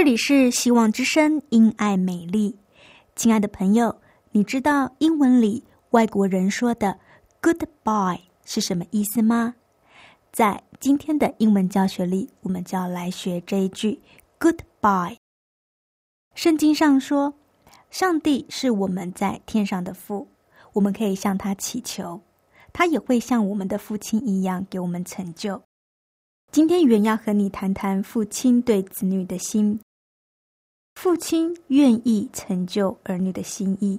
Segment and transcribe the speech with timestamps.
[0.00, 2.56] 这里是希望之声，因爱美丽。
[3.14, 6.98] 亲爱的朋友，你知道英文里外国人说的
[7.42, 9.56] “goodbye” 是什么意思吗？
[10.32, 14.00] 在今天的英文教学里，我们就要来学这一句
[14.38, 15.18] “goodbye”。
[16.34, 17.34] 圣经上说，
[17.90, 20.28] 上帝是我们在天上的父，
[20.72, 22.22] 我们可以向他祈求，
[22.72, 25.60] 他也会像我们的父亲一样给我们成就。
[26.50, 29.78] 今天原要和你谈谈父亲对子女的心。
[31.02, 33.98] 父亲愿意成就儿女的心意，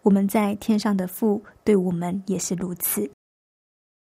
[0.00, 3.10] 我们在天上的父对我们也是如此。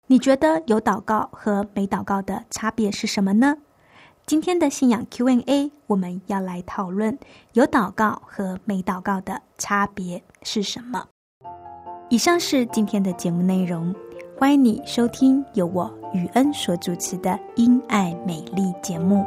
[0.08, 3.58] 你觉得有祷告和没祷告的差别是什么呢？
[4.26, 7.20] 今天的信仰 Q&A，我们要来讨论
[7.52, 11.08] 有祷告和没祷告的差别是什么。
[12.08, 13.94] 以上是今天的节目内容，
[14.40, 19.26] 欢迎你收听由我雨恩所主持的《因爱美丽》节目。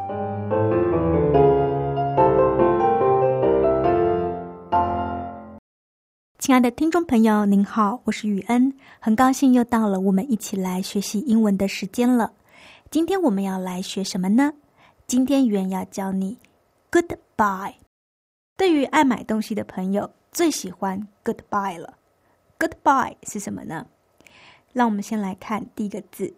[6.49, 12.33] 亲爱的听众朋友，您好，我是雨恩，很高兴又到了我们一起来学习英文的时间了。
[12.91, 14.55] 今天我们要来学什么呢？
[15.07, 16.39] 今天语言要教你
[16.91, 17.75] goodbye。
[18.57, 21.99] 对于爱买东西的朋友，最喜欢 goodbye 了。
[22.59, 23.87] goodbye 是什么呢？
[24.73, 26.33] 让我们先来看第一个字，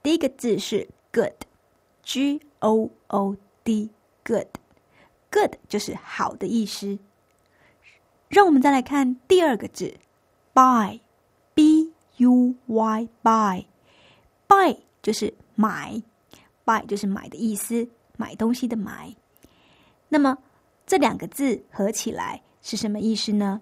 [0.00, 6.96] 第一个字是 good，g o o d，good，good 就是好的意思。
[8.30, 9.92] 让我们再来看第二个字
[10.54, 13.66] ，buy，b u y，buy，buy
[15.02, 16.00] 就是买
[16.64, 19.12] ，buy 就是买的意思，买东西的买。
[20.08, 20.38] 那么
[20.86, 23.60] 这两个字合起来是什么意思呢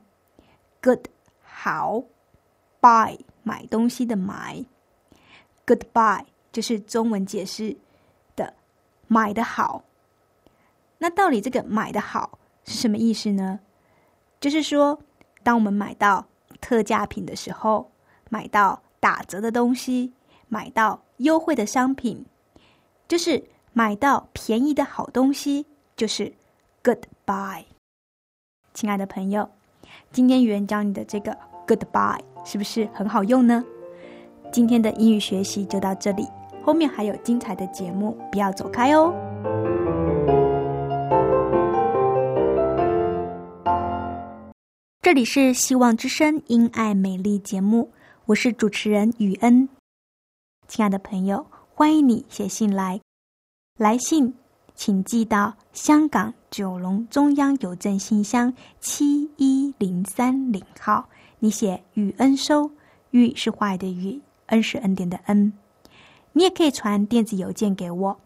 [0.82, 1.06] ？Good
[1.40, 2.04] 好
[2.78, 4.62] ，buy 买东西的买
[5.66, 7.74] ，Goodbye 就是中文解释
[8.36, 8.52] 的
[9.06, 9.82] 买的好。
[10.98, 13.60] 那到底这个买的好是什么意思呢？
[14.40, 14.98] 就是说，
[15.42, 16.24] 当我们买到
[16.60, 17.90] 特价品的时候，
[18.30, 20.12] 买到打折的东西，
[20.48, 22.24] 买到优惠的商品，
[23.08, 25.66] 就是买到便宜的好东西，
[25.96, 26.32] 就是
[26.82, 27.64] goodbye。
[28.74, 29.48] 亲爱的朋友，
[30.12, 33.64] 今天语言教你的这个 goodbye 是不是很好用呢？
[34.52, 36.26] 今天的英语学习就到这里，
[36.62, 39.12] 后面还有精彩的节目，不要走开哦。
[45.08, 47.90] 这里是希望之声因爱美丽节目，
[48.26, 49.66] 我是主持人雨恩。
[50.66, 53.00] 亲爱的朋友，欢迎你写信来，
[53.78, 54.34] 来信
[54.74, 61.08] 请寄到香港九龙中央邮政信箱七一零三零号。
[61.38, 62.70] 你写雨恩收，
[63.10, 65.54] 雨是坏的雨，恩是恩典的恩。
[66.32, 68.20] 你也可以传电子邮件给我，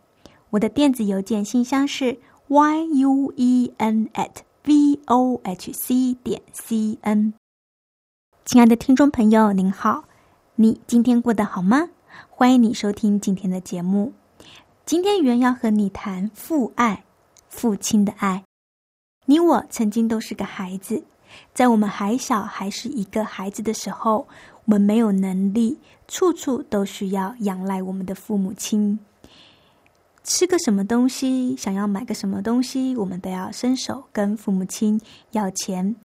[0.51, 2.19] 我的电子邮件信箱是
[2.49, 4.39] y u e n at。
[4.65, 7.35] V o h c 点 c n，
[8.45, 10.05] 亲爱的听众朋友，您好，
[10.55, 11.89] 你今天过得好吗？
[12.31, 14.13] 欢迎你收听今天的节目。
[14.87, 17.03] 今天原要和你谈父爱，
[17.49, 18.45] 父亲的爱。
[19.27, 21.03] 你我曾经都是个孩子，
[21.53, 24.29] 在我们还小还是一个孩子的时候，
[24.67, 29.01] 我们没有能力，处处都需要仰赖我们的父母亲。
[30.25, 35.01] 吃个什么东西，想要买个什么东西，我们都要伸手跟父母亲
[35.33, 35.97] 要钱。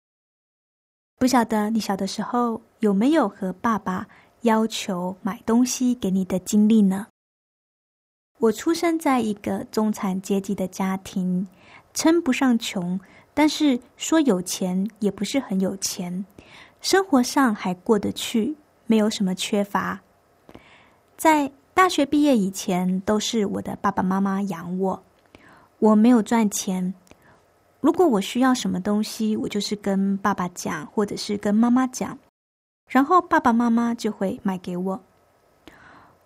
[1.18, 4.06] 不晓得你小的时候有没有和爸爸
[4.42, 7.06] 要求买东西给你的经历呢？
[8.38, 11.46] 我出生在一个中产阶级的家庭，
[11.94, 12.98] 称不上穷，
[13.32, 16.24] 但是说有钱也不是很有钱，
[16.80, 20.00] 生活上还过得去，没有什么缺乏。
[21.16, 25.04] 在大学毕业以前，都是我的爸爸妈妈养我，
[25.78, 26.94] 我没有赚钱。
[27.82, 32.18] 如果我需要什么东西，我就是跟爸爸讲，或者是跟妈妈讲，
[32.88, 35.02] 然后爸爸妈妈就会买给我。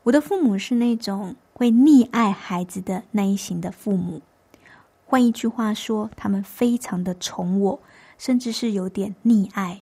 [0.05, 4.23] 我的父母是那种会溺爱孩子的那一型的父母，
[5.05, 7.81] 换一句话说，他们非常的宠我，
[8.19, 9.81] 甚至是有点溺爱。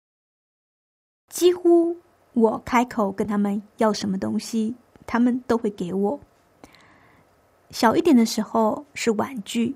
[1.31, 1.95] 几乎
[2.33, 4.75] 我开口跟他们要什么东西。
[5.09, 6.21] 他们都会给我。
[7.71, 9.75] 小一点的时候是玩具，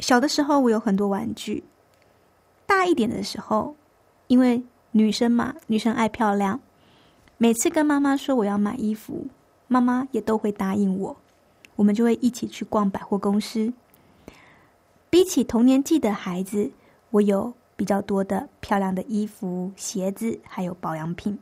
[0.00, 1.62] 小的时候我有很多玩具。
[2.66, 3.76] 大一点的时候，
[4.26, 6.58] 因为女生嘛，女生爱漂亮，
[7.36, 9.26] 每次跟妈妈说我要买衣服，
[9.68, 11.16] 妈妈也都会答应我。
[11.76, 13.72] 我们就会一起去逛百货公司。
[15.08, 16.70] 比起同年纪的孩子，
[17.10, 21.38] 我有比较多的漂亮的衣服、鞋子，还有保养品。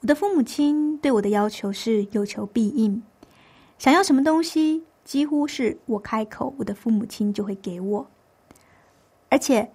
[0.00, 3.02] 我的父母亲对我的要求是有求必应，
[3.78, 8.06] 想要什么东西，几乎是我开口，我的父母亲就会给我。
[9.28, 9.72] 而且，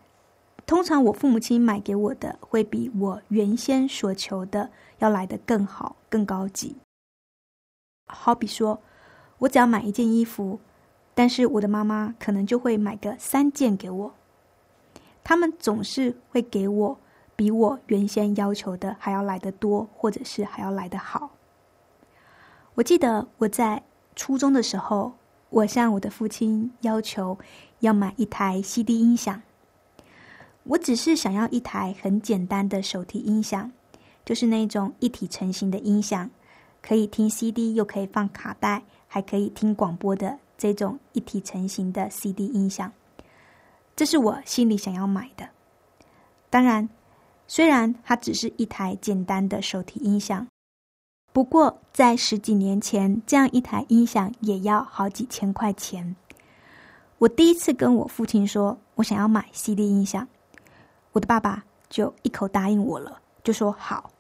[0.65, 6.77] 通常我父母亲买给我的，会比我原先所求的要来的更好、更高级。
[8.07, 8.81] 好比说，
[9.39, 10.61] 我只要买一件衣服，
[11.13, 14.13] 但是我的妈妈可能就会买个三件给我。
[15.21, 16.97] 他们总是会给我。
[17.35, 21.31] 比我原先要求的还要来得多，或者是还要来得好。
[22.75, 23.81] 我记得我在
[24.15, 25.13] 初中的时候，
[25.49, 27.37] 我向我的父亲要求
[27.79, 29.41] 要买一台 CD 音响。
[30.63, 33.71] 我只是想要一台很简单的手提音响，
[34.23, 36.29] 就是那种一体成型的音响，
[36.81, 42.91] 可以听 CD 又可以放卡带，还可以听广播的这种一体成型的 CD 音响。
[43.95, 45.49] 这是我心里想要买的。
[46.49, 46.87] 当然。
[47.47, 50.47] 虽然它只是一台简单的手提音响，
[51.31, 56.15] 不过在十几年前，这样一台音响也要好几千块钱。
[57.19, 60.27] 我第一次跟我父亲说我想要买 CD 音响，
[61.11, 64.11] 我的爸爸就一口答应我了，就说好。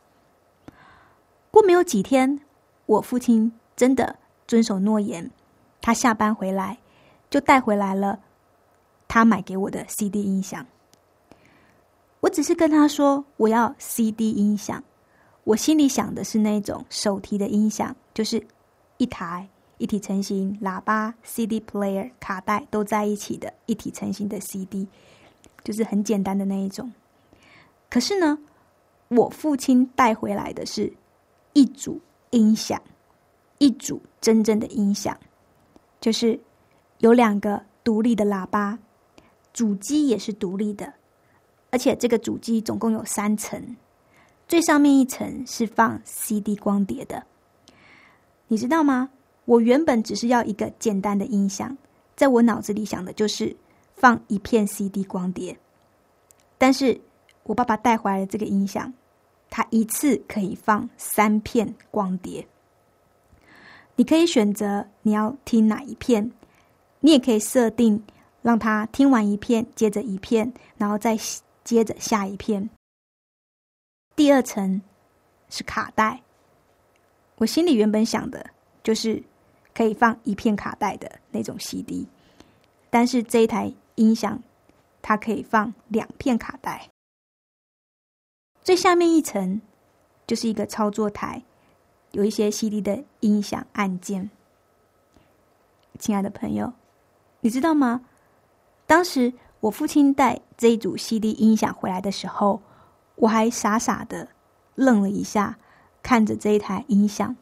[1.49, 2.39] 过没有几天，
[2.85, 4.15] 我父亲真的
[4.47, 5.29] 遵守诺言，
[5.81, 6.77] 他下班回来
[7.29, 8.19] 就带回来了
[9.07, 10.65] 他买给我的 CD 音响。
[12.23, 14.81] 我只是跟他说我要 CD 音响，
[15.43, 18.41] 我心里想的是那种手提的音响，就是
[18.95, 19.45] 一台
[19.77, 24.87] 一体成型喇叭、CD player、卡带都在一起的一体成型的 CD，
[25.65, 26.89] 就是很简单的那一种。
[27.89, 28.39] 可是呢，
[29.09, 30.93] 我父亲带回来的是
[31.51, 31.99] 一组
[32.29, 32.81] 音响，
[33.57, 35.19] 一组真正的音响，
[35.99, 36.39] 就是
[36.99, 38.79] 有两个独立的喇叭，
[39.51, 40.93] 主机也是独立的。
[41.73, 43.75] 而且这个主机总共有三层，
[44.47, 47.23] 最上面一层是放 CD 光碟的。
[48.47, 49.09] 你知道吗？
[49.45, 51.75] 我原本只是要一个简单的音响，
[52.15, 53.55] 在我脑子里想的就是
[53.95, 55.57] 放一片 CD 光碟。
[56.59, 57.01] 但是
[57.41, 58.93] 我爸爸带回来的这个音响，
[59.49, 62.47] 它一次可以放三片光碟。
[63.95, 66.31] 你可以选择你要听哪一片，
[66.99, 68.03] 你也可以设定
[68.43, 71.17] 让他听完一片接着一片，然后再。
[71.63, 72.69] 接着下一片，
[74.17, 74.81] 第二层
[75.49, 76.21] 是卡带。
[77.37, 78.45] 我心里原本想的
[78.83, 79.23] 就是
[79.73, 82.05] 可以放一片卡带的那种 CD，
[82.89, 84.43] 但是这一台音响
[85.01, 86.89] 它可以放两片卡带。
[88.61, 89.61] 最下面一层
[90.27, 91.41] 就是一个操作台，
[92.11, 94.29] 有一些 CD 的音响按键。
[95.97, 96.73] 亲爱的朋友，
[97.39, 98.05] 你知道吗？
[98.85, 99.31] 当时。
[99.63, 102.61] 我父亲带这一组 CD 音响回来的时候，
[103.15, 104.27] 我还傻傻的
[104.75, 105.57] 愣了一下，
[106.01, 107.33] 看着这一台音响，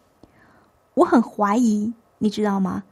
[0.94, 2.84] 我很怀疑，你知道吗？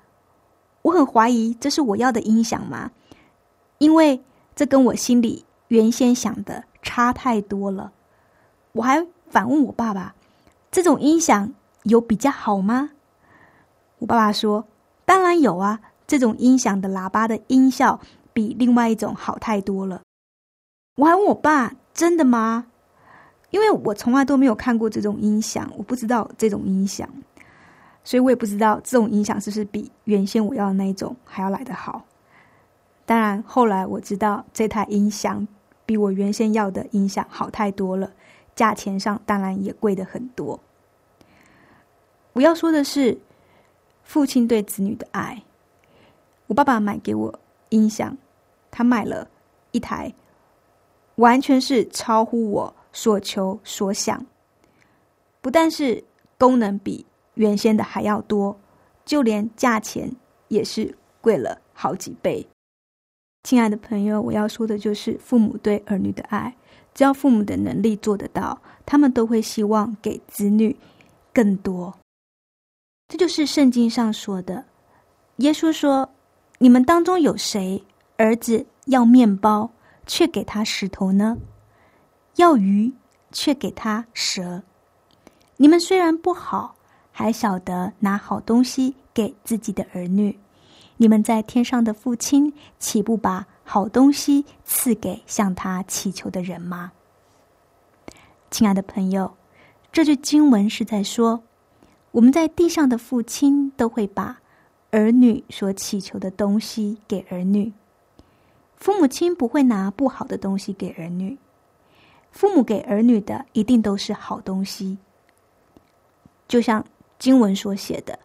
[0.82, 2.90] 我很怀疑这是我要的音响吗？
[3.78, 4.20] 因为
[4.56, 7.92] 这跟我心里原先想的差太多了。
[8.72, 10.16] 我还反问我爸爸
[10.72, 12.90] ：“这种音响有比较好吗？”
[14.00, 14.66] 我爸爸说
[15.06, 18.00] ：“当然有啊，这种音响的喇叭的音效。”
[18.34, 20.02] 比另外一种好太多了。
[20.96, 22.68] 我还问我爸：“真的吗？”
[23.52, 27.10] 因为我从来都没有看过这种音响，我不知道这种音响，
[28.04, 32.06] 所以我也不知道这种音响是不是比原先我要的那一种还要来得好。
[33.06, 35.48] 当然，后来我知道这台音响
[35.86, 38.12] 比我原先要的音响好太多了，
[38.54, 40.60] 价钱上当然也贵的很多。
[42.34, 43.18] 我要说的是，
[44.04, 45.42] 父亲对子女的爱。
[46.46, 48.18] 我爸爸买给我音响。
[48.72, 49.28] 他买了
[49.72, 50.14] 一台，
[51.16, 54.26] 完全是超乎我所求所想。
[55.42, 56.04] 不但是
[56.38, 58.60] 功能比原先的还要多，
[59.06, 60.12] 就连价钱
[60.50, 62.48] 也是贵了好几倍。
[63.44, 66.56] 亲爱的朋友，我要说的就是父母对儿女的爱。
[66.94, 70.76] 只要父母的能力做得到，他们都会希望给子女
[71.34, 71.98] 更多。
[73.08, 74.66] 这就是圣经上说的。
[75.38, 76.10] 耶稣说
[76.60, 77.84] ：“你们当中有谁
[78.18, 79.72] 儿子要面包，
[80.06, 81.38] 却给他石头呢？
[82.36, 82.94] 要鱼，
[83.32, 84.62] 却给他蛇？
[85.58, 86.76] 你们虽然不好，
[87.12, 90.38] 还晓得拿好东西给自己的儿女。
[90.98, 96.92] 你们在天上的父亲，岂不把？”好东西赐给向他祈求的人吗？
[98.50, 99.32] 亲爱的朋友，
[99.92, 101.44] 这句经文是在说，
[102.10, 104.40] 我们在地上的父亲都会把
[104.92, 107.72] 儿女所祈求的东西给儿女。
[108.76, 111.38] 父母亲不会拿不好的东西给儿女，
[112.32, 114.98] 父母给儿女的一定都是好东西。
[116.48, 116.86] 就像
[117.18, 118.20] 经文所写的，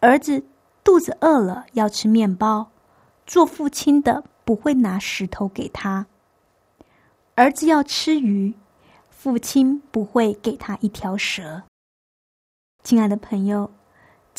[0.00, 0.42] 儿子
[0.82, 2.70] 肚子饿了要吃面包，
[3.26, 4.24] 做父亲的。
[4.42, 6.04] 不会拿石头给他。
[7.36, 8.52] 儿子要吃鱼，
[9.08, 11.62] 父亲不会给他一条蛇。
[12.82, 13.70] 亲爱的朋友，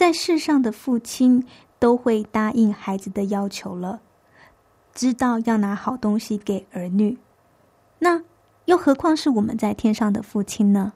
[0.01, 1.45] 在世上的父亲
[1.77, 4.01] 都会答应孩子的要求了，
[4.95, 7.19] 知道要拿好东西给儿女。
[7.99, 8.23] 那
[8.65, 10.93] 又何况是我们在天上的父亲呢？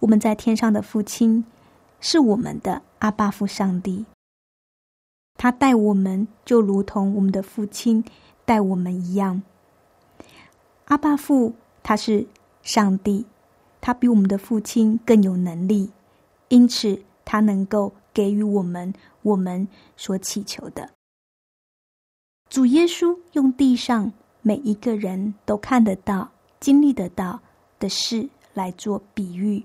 [0.00, 1.44] 我们在天上的父亲
[2.00, 4.06] 是我们的阿爸父上帝，
[5.36, 8.04] 他待我们就如同我们的父亲。
[8.44, 9.40] 待我们一样，
[10.86, 11.54] 阿爸父
[11.84, 12.26] 他是
[12.60, 13.24] 上帝，
[13.80, 15.92] 他比我们的父亲更有能力，
[16.48, 20.88] 因此他能够给予我们我们所祈求的。
[22.48, 27.38] 主耶稣用地上每一个人都看得到、经历得到
[27.78, 29.62] 的事来做比喻。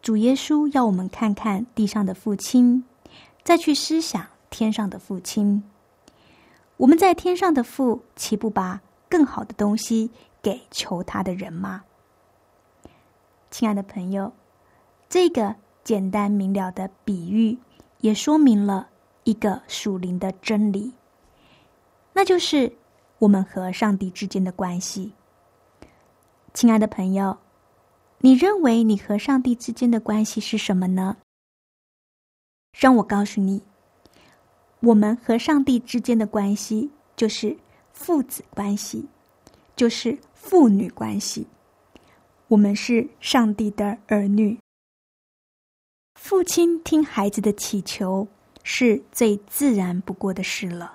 [0.00, 2.84] 主耶稣要我们看看地上的父亲，
[3.42, 5.64] 再去思想天上的父亲。
[6.76, 11.82] 我们在天上的父，岂不把更好的东西给求他的人吗？
[13.50, 14.32] 亲爱的朋友，
[15.08, 17.56] 这个简单明了的比喻，
[18.00, 18.88] 也说明了
[19.24, 20.92] 一个属灵的真理，
[22.14, 22.72] 那就是
[23.18, 25.12] 我们和上帝之间的关系。
[26.54, 27.36] 亲爱的朋友，
[28.18, 31.16] 你认为你和上帝之间的关系是什么呢？
[32.72, 33.62] 让我告诉你。
[34.80, 37.56] 我们和上帝之间的关系就是
[37.92, 39.06] 父子关系，
[39.76, 41.46] 就是父女关系。
[42.48, 44.58] 我们是上帝的儿女。
[46.26, 48.26] 父亲听孩子的祈求
[48.62, 50.94] 是最自然不过的事了。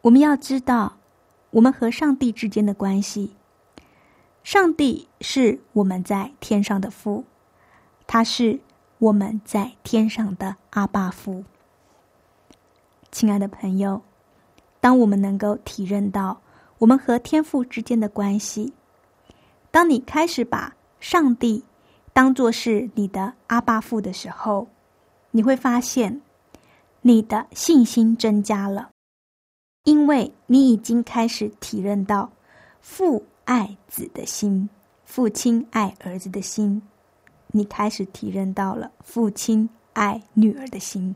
[0.00, 0.96] 我们要知道，
[1.50, 3.36] 我们和上帝之间的关系，
[4.42, 7.24] 上帝是我们在天上的父，
[8.08, 8.58] 他是
[8.98, 11.44] 我们在天上的阿爸父。
[13.12, 14.02] 亲爱的朋友，
[14.80, 16.40] 当我们能够体认到
[16.78, 18.72] 我们和天父之间的关系，
[19.70, 21.62] 当你开始把上帝
[22.16, 24.66] 当做是你的阿爸父的时候，
[25.32, 26.22] 你会发现
[27.02, 28.88] 你的信心增加了，
[29.84, 32.32] 因为你已经开始体认到
[32.80, 34.66] 父爱子的心，
[35.04, 36.80] 父亲爱儿子的心，
[37.48, 41.14] 你开始体认到了父亲爱女儿的心。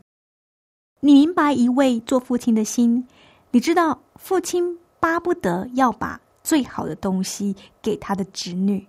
[1.00, 3.08] 你明白一位做父亲的心，
[3.52, 8.86] 你知道父亲巴不得要把最好的东西给他的侄女。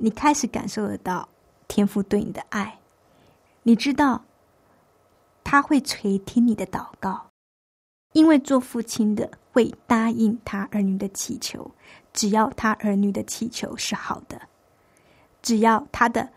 [0.00, 1.28] 你开始感受得到
[1.66, 2.78] 天父对你的爱，
[3.62, 4.24] 你知道
[5.44, 7.28] 他会垂听你的祷告，
[8.12, 11.70] 因为做父亲的会答应他儿女的祈求，
[12.12, 14.40] 只要他儿女的祈求是好的，
[15.42, 16.28] 只要他的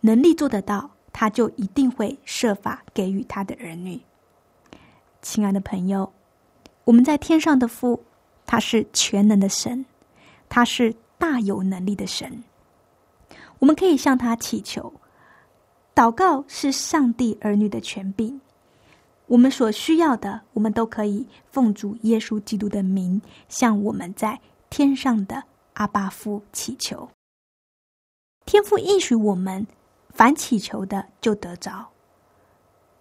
[0.00, 0.90] 能力做得到。
[1.18, 3.98] 他就一定会设法给予他的儿女。
[5.22, 6.12] 亲爱的朋友，
[6.84, 8.04] 我们在天上的父，
[8.44, 9.86] 他是全能的神，
[10.46, 12.44] 他是大有能力的神。
[13.58, 14.92] 我们可以向他祈求，
[15.94, 18.40] 祷告是上帝儿女的权柄。
[19.26, 25.44] 我们所需要的，我们都可以奉主耶稣基督的名，向我们在天上的
[25.74, 27.08] 阿爸父祈求。
[28.44, 29.66] 天父应许我们。
[30.16, 31.88] 凡祈求的就得着。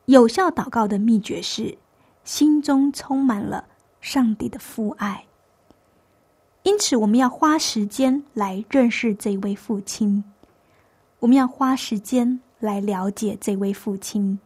[0.04, 1.78] 有效祷告的秘诀是
[2.26, 3.66] 心中充满了
[4.02, 5.26] 上帝的父爱。
[6.64, 10.26] 因此，我们要花时间来认识这位父亲，
[11.26, 14.38] 我们要花时间来了解这位父亲，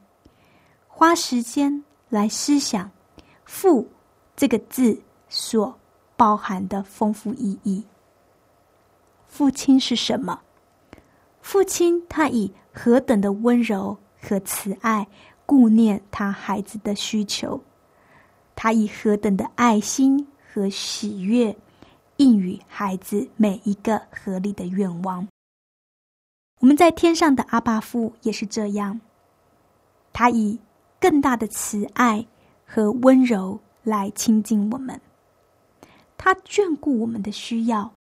[0.88, 2.90] 花时间来思想
[3.44, 3.86] “父”
[4.34, 5.78] 这个字所
[6.16, 7.84] 包含的丰富意义。
[9.28, 10.40] 父亲是什么？
[11.42, 15.06] 父亲他以何等的温柔和慈爱
[15.46, 17.62] 顾念他孩子的需求，
[18.56, 21.54] 他以何等的爱心和喜悦
[22.16, 25.28] 应允孩子每一个合理的愿望。
[26.60, 29.00] 我们在天上的阿爸父也是这样，
[30.12, 30.60] 他以
[31.00, 32.25] 更大的慈爱
[32.66, 35.00] 和温柔来亲近我们，
[36.18, 37.94] 他眷顾我们的需要。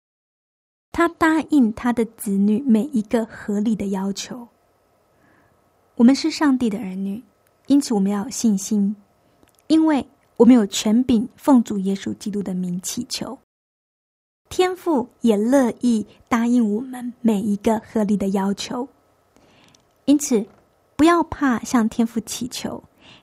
[0.91, 4.49] 他答应他的子女每一个合理的要求。
[5.97, 7.23] 我们是上帝的儿女，
[7.67, 8.97] 因此我们要有信心，
[9.67, 10.07] 因为
[10.39, 13.39] 我们有权柄奉主耶稣基督的名祈求。
[14.49, 18.89] 天父也乐意答应我们每一个合理的要求，
[20.05, 20.47] 因此
[20.97, 22.83] 不要怕向天父祈求，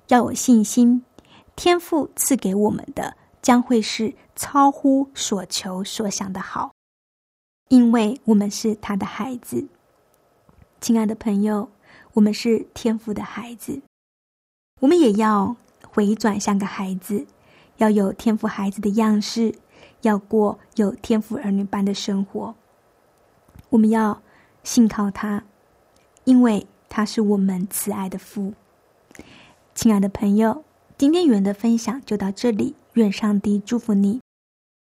[0.10, 1.04] 要有信心。
[1.56, 6.72] 天父赐给我们的将会是超乎所求所想的好。
[7.70, 9.66] 因为我们是他的孩子，
[10.82, 11.70] 亲爱的朋友，
[12.14, 13.82] 我们是天父的孩子，
[14.82, 15.56] 我们也要
[15.88, 17.26] 回转像个孩子，
[17.78, 19.56] 要有天赋孩子的样式，
[20.04, 22.56] 要过有天赋儿女般的生活。
[23.70, 24.22] 我们要
[24.64, 25.44] 信靠他，
[26.24, 28.54] 因为他是我们慈爱的父。
[29.76, 30.64] 亲爱的朋友，
[30.98, 34.22] 今天语文的分享就到这里，愿上帝祝福你。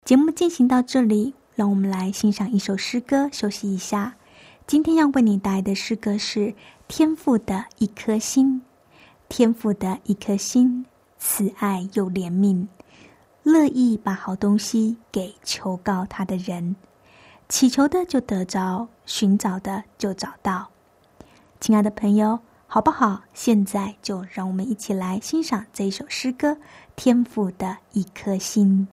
[0.05, 1.33] 节目进行到这里。
[1.55, 4.15] 让我们来欣赏一首诗歌，休息一下。
[4.65, 6.39] 今天要为你带来的诗歌是
[6.87, 8.59] 《天赋的一颗心》。
[9.29, 10.87] 天赋的一颗心，
[11.19, 12.65] 慈爱又怜悯，
[13.43, 16.75] 乐意把好东西给求告他的人。
[17.49, 20.69] 祈求的就得着，寻找的就找到。
[21.59, 23.21] 亲爱的朋友，好不好？
[23.33, 26.51] 现在就让我们一起来欣赏这一首诗歌
[26.95, 28.87] 《天赋的一颗心》。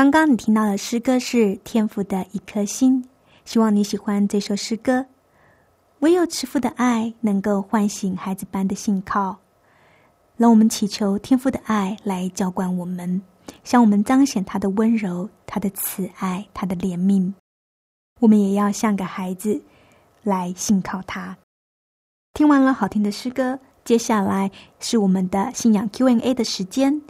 [0.00, 3.04] 刚刚你听到的诗歌是《天赋的一颗心》，
[3.44, 5.04] 希望你喜欢这首诗歌。
[5.98, 9.36] 唯有慈父的爱能够唤醒孩子般的信靠，
[10.38, 13.20] 让我们祈求天父的爱来浇灌我们，
[13.62, 17.34] 向我们彰显他的温柔、他的慈爱、他的怜悯。
[18.20, 19.60] 我们也要像个孩子
[20.22, 21.36] 来信靠他。
[22.32, 27.02] 听完了好听的诗歌，接下来是我们的信仰 Q&A 的时间。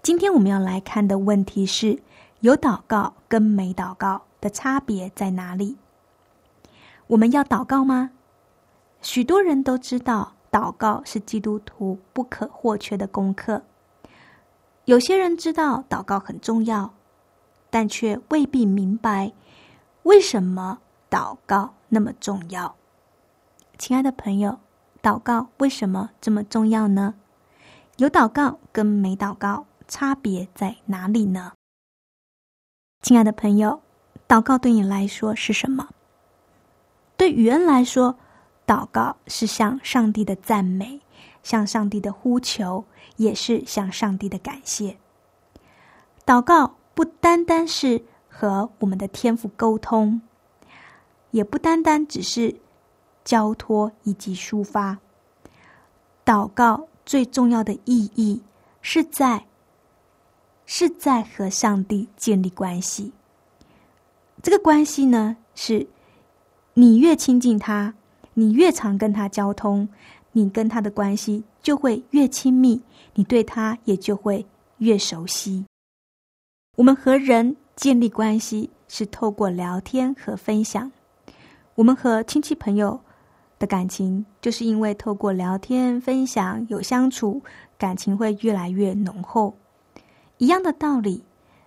[0.00, 1.98] 今天我们要来看的问题是：
[2.40, 5.76] 有祷告跟没祷告的差别在哪里？
[7.08, 8.10] 我们要祷告吗？
[9.02, 13.62] 许多人都知道，祷告是基督徒不可或缺的功课。
[14.84, 16.94] 有些人知道祷告很重要，
[17.70, 19.32] 但却未必明白
[20.04, 20.78] 为什么
[21.10, 22.76] 祷告那么重要。
[23.76, 24.60] 亲爱的朋友，
[25.02, 27.14] 祷告为什么这么重要呢？
[27.96, 31.52] 有祷告跟没祷告差别在哪里呢？
[33.00, 33.80] 亲爱的朋友，
[34.26, 35.88] 祷告对你来说是什么？
[37.16, 38.16] 对雨恩来说。
[38.66, 41.00] 祷告是向上帝的赞美，
[41.42, 42.84] 向上帝的呼求，
[43.16, 44.98] 也是向上帝的感谢。
[46.26, 50.20] 祷告不单单是和我们的天赋沟通，
[51.30, 52.60] 也不单单只是
[53.24, 54.98] 交托以及抒发。
[56.26, 58.42] 祷告最重要的意义
[58.82, 59.46] 是在
[60.70, 63.10] 是在和上帝建立关系。
[64.42, 65.86] 这个关系呢，是
[66.74, 67.94] 你越亲近他。
[68.34, 69.88] 你越常跟他交通，
[70.30, 72.80] 你跟他的关系就会越亲密，
[73.14, 74.44] 你对他也就会
[74.76, 75.64] 越熟悉。
[76.76, 80.92] 我们和人建立关系是透过聊天和分享，
[81.76, 83.00] 我们和亲戚朋友
[83.58, 87.42] 的感情就是因为透过聊天分享有相处，
[87.78, 89.56] 感情会越来越浓厚。
[90.38, 91.22] 一样的道理，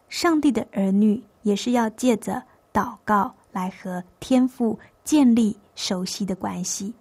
[0.09, 5.57] 上帝的儿女也是要借着祷告来和天父建立。
[5.73, 6.93] 熟悉的关系，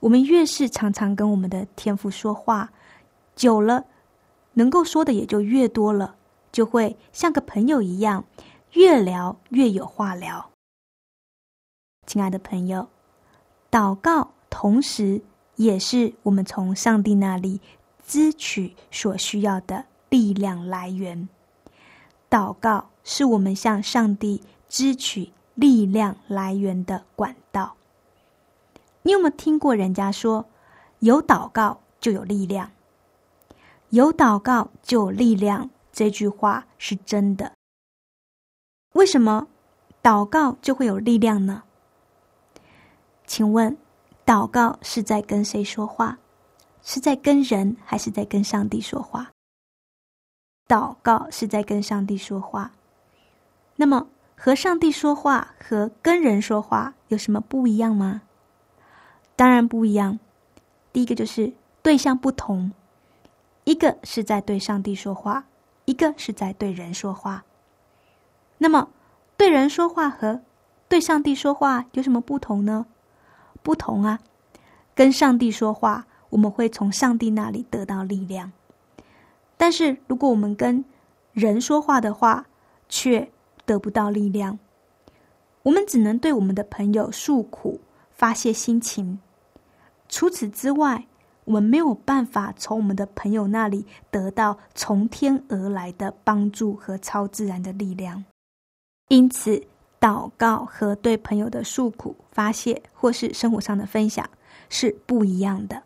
[0.00, 2.72] 我们越是常常跟我们的天父说话，
[3.36, 3.84] 久了，
[4.54, 6.14] 能够说的也就越多了，
[6.52, 8.24] 就会像个朋友一样，
[8.72, 10.52] 越聊越有话聊。
[12.06, 12.88] 亲爱的朋友，
[13.70, 15.20] 祷告同时
[15.56, 17.60] 也是我们从上帝那里
[18.06, 21.26] 支取所需要的力量来源。
[22.28, 27.74] 祷告是我们向上帝支取力量来源的管道。
[29.00, 30.44] 你有没有听过人家说
[31.00, 32.70] “有祷告就有力量”？
[33.88, 37.50] 有祷告就有力量，这句话是真的。
[38.92, 39.48] 为什么
[40.02, 41.62] 祷告就会有力量呢？
[43.26, 43.74] 请问，
[44.26, 46.18] 祷告是在跟谁说话？
[46.82, 49.31] 是在跟人，还是在跟上帝说话？
[50.72, 52.72] 祷告是在跟上帝说话。
[53.76, 58.22] 那么，和上帝说话和跟人说话有什么不一样吗？
[59.36, 60.18] 当然不一样。
[60.90, 62.72] 第一个就是对象不同，
[63.64, 65.44] 一个是在对上帝说话，
[65.84, 67.44] 一个是在对人说话。
[68.56, 68.88] 那么，
[69.36, 70.40] 对人说话和
[70.88, 72.86] 对上帝说话有什么不同呢？
[73.62, 74.18] 不同啊！
[74.94, 78.50] 跟上帝说话，我们会从上帝那里得到力量；
[79.62, 80.84] 但是如果我们跟
[81.32, 82.46] 人说话的话，
[82.88, 83.30] 却
[83.64, 84.58] 得不到力量。
[85.62, 89.20] 我们只能对我们的朋友诉苦、发泄心情。
[90.08, 91.06] 除此之外，
[91.44, 98.24] 我们没有办法从我们的朋友那里得到从天而来的帮助和超自然的力量。
[99.06, 99.62] 因此，
[100.00, 104.28] 祷告和对朋友的诉苦、发泄，或是生活上的分享
[104.68, 105.84] 是不一样的。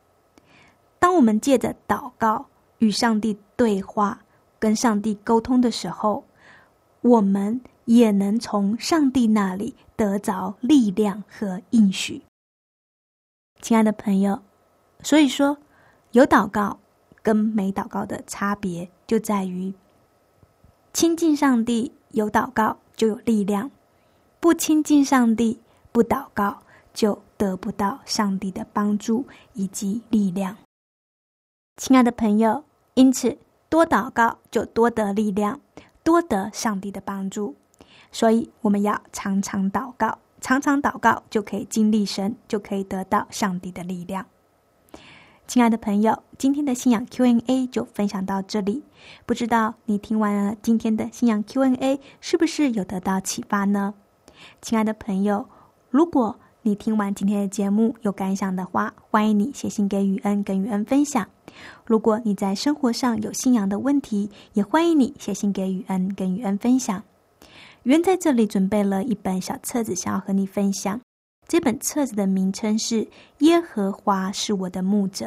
[0.98, 2.46] 当我们借着祷告
[2.78, 4.20] 与上帝对话、
[4.58, 6.24] 跟上帝沟通的时候，
[7.00, 12.22] 我们也能从上帝那里得着力量和应许。
[13.60, 14.42] 亲爱的朋友，
[15.02, 15.56] 所以说，
[16.12, 16.78] 有祷告
[17.22, 19.72] 跟没祷告的差别就在于：
[20.92, 23.70] 亲近上帝有祷告就有力量，
[24.40, 25.60] 不亲近上帝
[25.92, 26.62] 不祷告
[26.92, 30.56] 就得不到上帝的帮助以及力量。
[31.76, 33.36] 亲爱的朋友，因此
[33.68, 35.60] 多祷告就多得力量，
[36.02, 37.54] 多得上帝的帮助，
[38.10, 40.18] 所以我们要常常祷告。
[40.40, 44.24] 常常祷告就可以经历神，就可以得到上帝的力量。
[45.46, 48.82] 亲爱的朋友，今天的信仰 Q&A 就分享到这里。
[49.26, 53.92] 不知道你听完了今天的信仰 Q&A，是不是有得到启发呢？
[54.62, 55.46] 亲爱的朋友，
[55.90, 61.24] 如果你听完今天的节目有感想的话，欢迎你写信给雨恩，跟雨恩分享。
[61.84, 67.00] 如果你在生活上有信仰的问题，也欢迎你写信给雨恩，跟雨恩分享。
[67.84, 71.00] 雨恩在这里准备了一本小册子，想要和你分享。
[71.46, 73.04] 这本册子的名称是
[73.38, 75.26] 《耶和华是我的牧者》，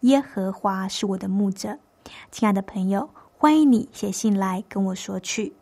[0.00, 1.78] 耶和华是我的牧者。
[2.30, 5.52] 亲爱的朋友，欢迎你写信来跟我说去。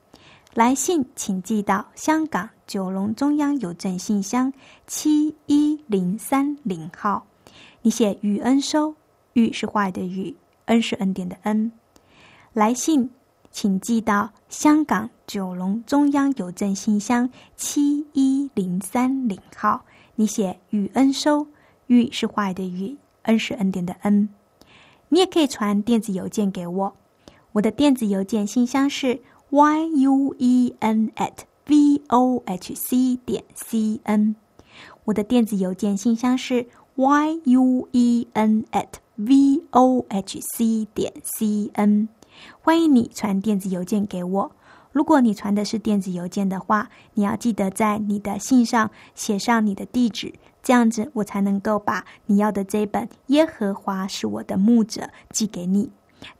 [0.54, 4.52] 来信请寄到香港九龙中央邮政信箱
[4.86, 7.24] 七一零三零号。
[7.82, 8.94] 你写雨恩收，
[9.34, 11.70] 雨是坏的雨，恩是恩典的恩。
[12.52, 13.08] 来信
[13.50, 19.84] 请寄到香港九龙中央邮政信箱七一零三零号。
[20.16, 21.46] 你写雨恩收，
[21.86, 24.28] 雨是坏的雨，恩是恩典的恩。
[25.08, 26.96] 你也可以传电子邮件给我，
[27.52, 29.20] 我的电子邮件信箱是。
[29.48, 31.32] y u e n at
[31.68, 34.36] v o h c 点 c n，
[35.04, 42.08] 我的电子邮件信箱是 y u e n at v o h c 点 c n，
[42.60, 44.52] 欢迎你传电子邮件给我。
[44.92, 55.90] 如果你传的是电子邮件的话，你要记得在你的信上写上你的地址，这样子我才能够把你要的这本《耶和华是我的牧者》寄给你。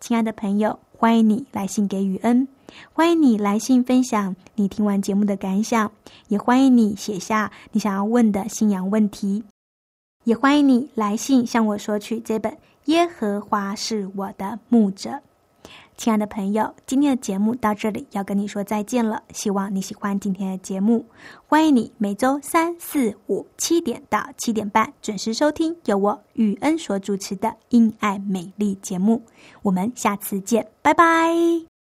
[0.00, 2.48] 亲爱的朋友，欢迎你来信给雨恩。
[2.92, 5.92] 欢迎你来信分享你听完节目的感想，
[6.28, 9.44] 也欢迎你写下你想要问的信仰问题，
[10.24, 12.52] 也欢迎你来信向我索取这本
[12.86, 15.10] 《耶和华是我的牧者》。
[15.96, 21.04] 亲爱的朋友，今天的节目到这里要跟你说再见了，希望你喜欢今天的节目。
[21.46, 29.22] 欢迎你每周三四五七点到七点半准时收听由我雨恩所主持的《因爱美丽》节目。
[29.62, 31.75] 我们下次见，拜拜。